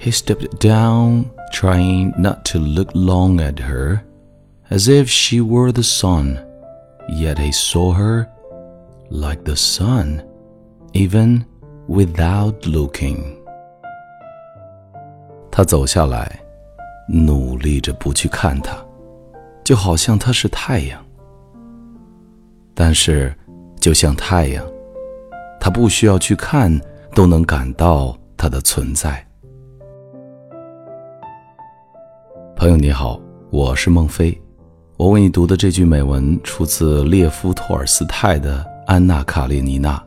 [0.00, 4.00] He stepped down, trying not to look long at her,
[4.68, 6.38] as if she were the sun.
[7.08, 8.26] Yet he saw her
[9.10, 10.22] like the sun,
[10.92, 11.44] even
[11.88, 13.36] without looking.
[15.50, 16.40] 他走下来，
[17.08, 18.76] 努力着不去看她，
[19.64, 21.02] 就好像她是太阳。
[22.74, 23.34] 但是，
[23.80, 24.62] 就像太阳，
[25.58, 26.78] 他不需要去看，
[27.14, 29.26] 都能感到它的存在。
[32.61, 34.39] 朋友你好，我是孟非。
[34.95, 39.97] 我为你读的这句美文出自列夫·托尔斯泰的《安娜·卡列尼娜》。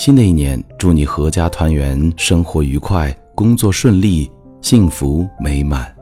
[0.00, 4.30] 新的一年，祝你阖家团圆，生活愉快，工作顺利，
[4.62, 5.92] 幸福美满。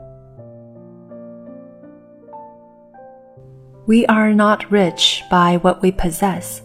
[3.87, 6.59] We are not rich by what we possess,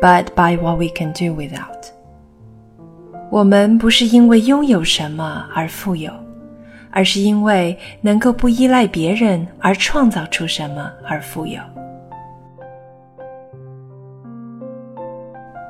[0.00, 1.88] but by what we can do without.
[3.32, 6.12] 我们不是因为拥有什么而富有。
[6.94, 11.60] 而是因为能够不依赖别人而创造出什么而富有。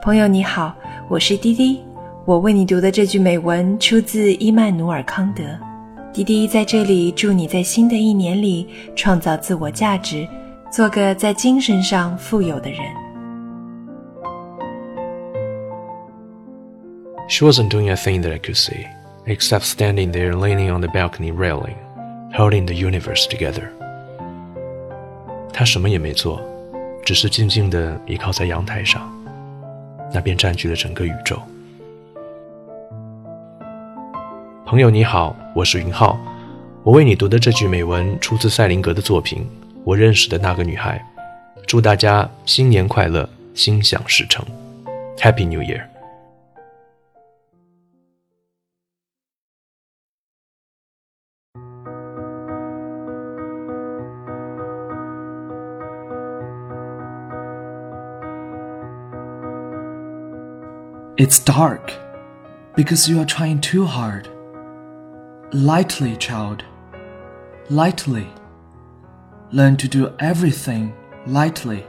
[0.02, 0.74] 朋友你好，
[1.08, 1.82] 我是滴滴，
[2.26, 5.42] 我为你读的这句美文出自伊曼努尔·康德。
[6.12, 10.28] 滴滴在这里祝你在新的一年里创造自我价值，
[10.70, 12.80] 做个在精神上富有的人。
[17.30, 18.86] She wasn't doing a thing that I could see.
[19.26, 21.76] Except standing there leaning on the balcony railing,
[22.34, 23.68] holding the universe together.
[25.52, 26.42] 他什么也没做，
[27.04, 29.02] 只是静静地倚靠在阳台上，
[30.12, 31.40] 那便占据了整个宇宙。
[34.66, 36.18] 朋友你好，我是云浩，
[36.82, 39.42] 我为你读的这句美文出自塞林格的作品
[39.84, 40.98] 《我认识的那个女孩》。
[41.66, 44.44] 祝大家新年快乐，心想事成
[45.16, 45.82] ，Happy New Year
[61.23, 61.93] Year！It's dark
[62.75, 64.29] because you are trying too hard.
[65.51, 66.63] Lightly, child.
[67.69, 68.27] Lightly.
[69.51, 70.93] Learn to do everything
[71.25, 71.85] lightly.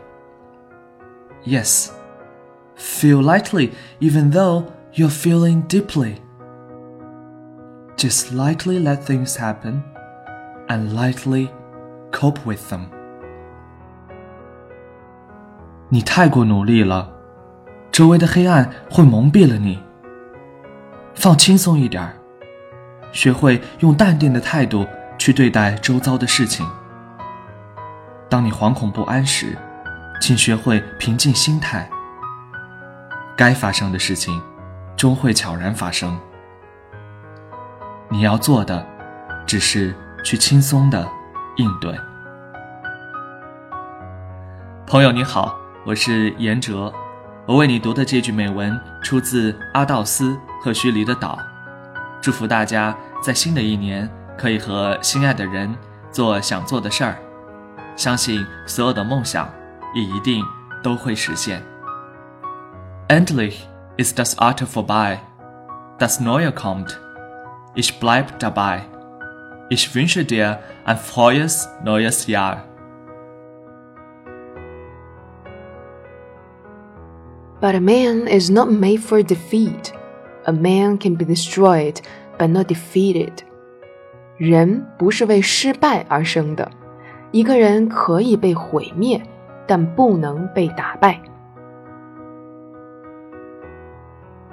[1.44, 1.92] Yes,
[2.74, 6.20] feel lightly even though you're feeling deeply.
[7.96, 9.84] Just lightly let things happen
[10.68, 11.50] and lightly
[12.12, 12.90] cope with them.
[15.92, 17.13] 你太过努力了。
[17.95, 19.81] 周围的黑暗会蒙蔽了你。
[21.13, 22.13] 放轻松一点
[23.13, 24.85] 学会用淡定的态度
[25.17, 26.69] 去对待周遭的事情。
[28.27, 29.57] 当你惶恐不安时，
[30.19, 31.89] 请学会平静心态。
[33.37, 34.41] 该发生的事情，
[34.97, 36.19] 终会悄然发生。
[38.09, 38.85] 你要做的，
[39.45, 41.07] 只是去轻松的
[41.55, 41.97] 应对。
[44.85, 46.93] 朋友你好，我是严哲。
[47.47, 51.37] 我为你读的这句美文出自阿道斯赫胥黎的《岛》，
[52.19, 55.71] 祝福大家在新的一年可以和心爱的人
[56.09, 57.15] 做想做的事儿，
[57.95, 59.47] 相信所有的梦想
[59.93, 60.43] 也一定
[60.81, 61.61] 都会实现。
[63.09, 63.57] Endlich
[63.97, 65.19] ist das Alter vorbei,
[65.99, 66.99] das Neue kommt.
[67.75, 68.81] Ich bleib dabei.
[69.69, 72.63] Ich wünsche dir ein frohes neues Jahr.
[77.65, 79.91] but a man is not made for defeat.
[80.45, 81.99] A man can be destroyed
[82.37, 83.39] but not defeated.
[84.37, 86.69] 人不是为失败而生的。
[87.31, 89.19] 一个人可以被毁灭
[89.65, 91.19] 但不能被打败。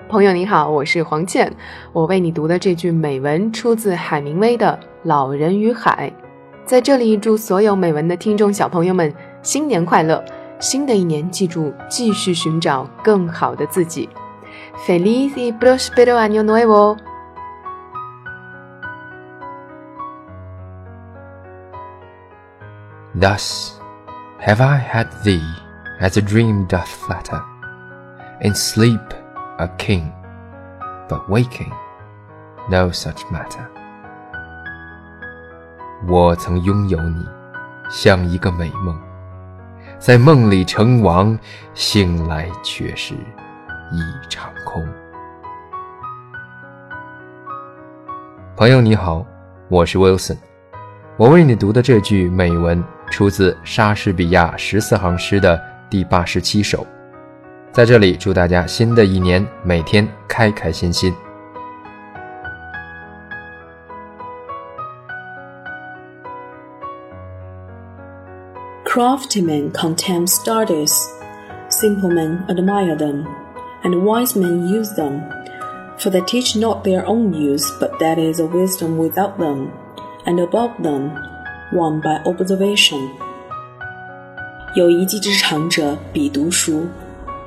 [0.09, 1.55] 朋友你好我是黄倩
[1.93, 6.11] 我为你读的这句美文出自海明威的老人与海。
[6.64, 9.12] 在这里祝所有美文的听众小朋友们
[9.43, 10.25] 新年快乐。
[10.62, 14.10] 新的一年，记住继续寻找更好的自己。
[14.88, 16.98] Feliz y próspero año nuevo！
[23.19, 23.74] Thus
[24.39, 25.42] have I had thee
[26.00, 27.42] as a dream doth flatter.
[28.42, 29.01] In sleep
[29.57, 30.12] a king,
[31.10, 31.72] but waking
[32.69, 33.66] no such matter.
[36.07, 37.25] 我曾拥有你，
[37.89, 38.95] 像一个美梦，
[40.02, 41.38] 在梦里成王，
[41.75, 44.84] 醒来却是一场空。
[48.56, 49.25] 朋友你好，
[49.69, 50.38] 我是 Wilson，
[51.16, 52.82] 我为你读的这句美文
[53.12, 55.56] 出自莎士比亚十四行诗的
[55.88, 56.84] 第八十七首。
[57.70, 61.14] 在这里，祝大家新的一年每天开开心心。
[68.92, 71.12] Crafty men contemn stardust,
[71.69, 73.25] simple men admire them,
[73.84, 75.22] and wise men use them.
[76.00, 79.72] For they teach not their own use, but that is a wisdom without them,
[80.25, 81.12] and above them,
[81.74, 83.10] won by observation.
[84.75, 86.86] 有一技之长者必读书，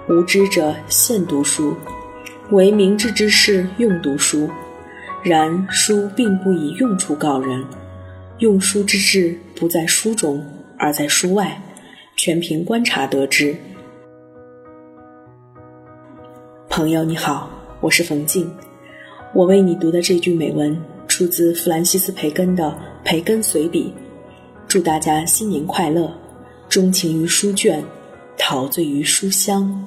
[0.09, 1.77] 无知者现读书，
[2.51, 4.51] 为明智之士用读书。
[5.23, 7.65] 然书并不以用处告人，
[8.39, 10.45] 用书之志不在书中，
[10.78, 11.62] 而在书外，
[12.16, 13.56] 全凭观察得知。
[16.70, 17.50] 朋友你好，
[17.80, 18.52] 我是冯静，
[19.34, 20.78] 我为你读的这句美文
[21.08, 22.66] 出自弗兰西斯·培根的
[23.06, 23.94] 《培根随笔》，
[24.68, 26.14] 祝大家新年快乐，
[26.68, 27.84] 钟情于书卷，
[28.38, 29.86] 陶醉于书香。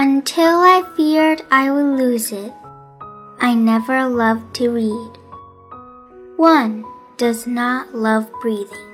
[0.00, 2.52] Until I feared I would lose it,
[3.40, 5.10] I never loved to read.
[6.36, 6.84] One
[7.16, 8.86] does not love breathing.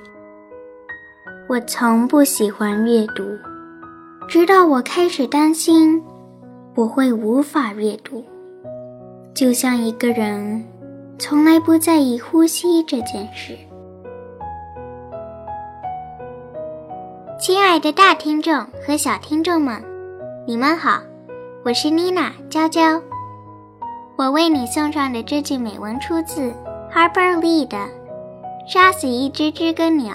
[1.47, 3.23] 我从不喜欢阅读，
[4.27, 6.03] 直到我开始担心
[6.75, 8.25] 我会无法阅读，
[9.35, 10.65] 就像一个人
[11.19, 13.55] 从来不在意呼吸这件事。
[17.39, 19.94] 亲爱的大听众和小听众们。
[20.46, 21.00] 你们好，
[21.64, 23.00] 我是妮娜娇娇。
[24.14, 26.52] 我为你送上的这句美文出自
[26.93, 27.79] Harper Lee 的
[28.69, 30.14] 《杀死一只知更鸟》。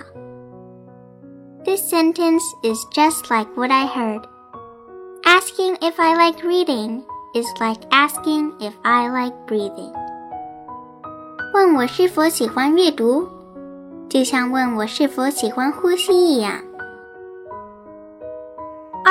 [1.66, 4.22] This sentence is just like what I heard.
[5.24, 7.02] Asking if I like reading
[7.34, 9.92] is like asking if I like breathing.
[11.56, 13.28] 问我是否喜欢阅读，
[14.08, 16.69] 就像问我是否喜欢呼吸一样。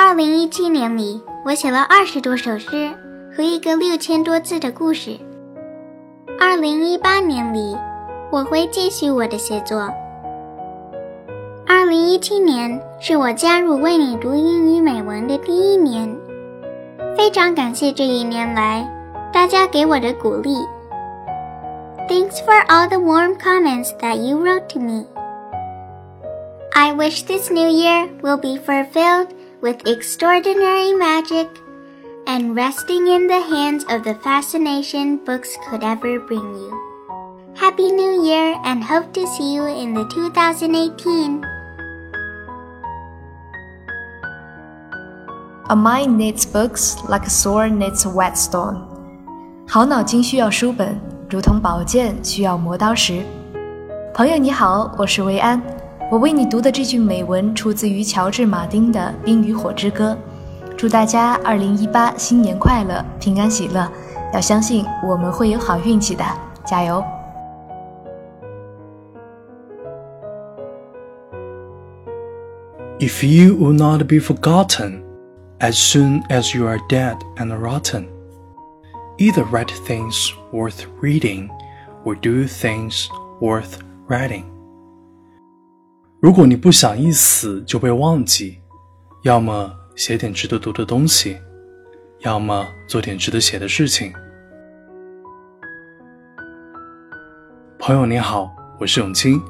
[0.01, 2.89] 二零一七年里，我写了二十多首诗
[3.35, 5.19] 和一个六千多字的故事。
[6.39, 7.75] 二零一八年里，
[8.31, 9.93] 我会继续我的写作。
[11.67, 16.09] 二零一七年是我加入为你读英语美文的第一年，
[17.17, 18.89] 非常感谢这一年来
[19.33, 20.55] 大家给我的鼓励。
[22.07, 25.05] Thanks for all the warm comments that you wrote to me.
[26.73, 29.27] I wish this new year will be fulfilled
[29.60, 31.48] with extraordinary magic
[32.26, 36.72] and resting in the hands of the fascination books could ever bring you.
[37.54, 41.44] Happy New Year and hope to see you in the 2018.
[45.70, 48.82] A mind needs books like a sword needs a whetstone.
[49.66, 53.22] 好脑筋需要书本，如同宝剑需要磨刀石。
[54.12, 55.60] 朋友你好，我是维安。
[56.10, 60.16] 我为你读的这句美文出自于乔治·马丁的《冰与火之歌》。
[60.76, 63.90] 祝大家二零一八新年快乐，平安喜乐！
[64.32, 66.24] 要相信我们会有好运气的，
[66.64, 67.02] 加油！
[72.98, 75.02] If you will not be forgotten
[75.60, 78.06] as soon as you are dead and rotten,
[79.18, 81.48] either write things worth reading
[82.04, 83.06] or do things
[83.40, 84.44] worth writing.
[86.21, 88.59] 如果你不想一死就被忘记。
[89.23, 91.35] 要么写点值得读的东西
[92.21, 94.13] 要么做点值得写的事情。
[97.77, 98.49] 朋友你好
[98.79, 99.41] 我是永清。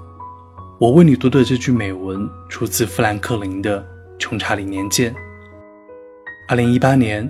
[0.79, 3.85] 我为你读的这句美文出自富兰克林的
[4.17, 5.13] 穷查理年鉴。
[6.47, 7.29] 二零一八年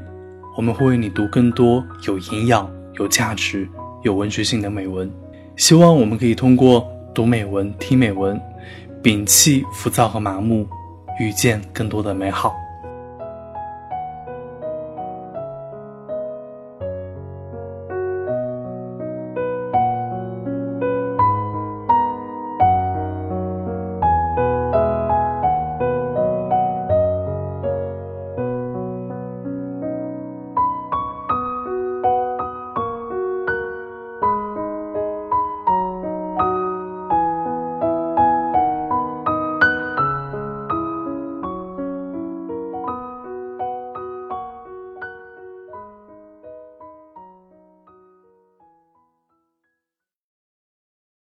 [0.55, 3.67] 我们会为你读更多有营养有价值
[4.01, 5.11] 有文学性的美文。
[5.57, 8.39] 希望我们可以通过读美文听美文
[9.01, 10.67] 摒弃浮躁和麻木
[11.19, 12.68] 遇见更多的美好。